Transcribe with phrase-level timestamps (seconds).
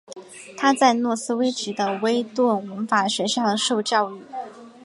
[0.57, 4.23] 他在诺斯威奇的威顿文法学校受教育。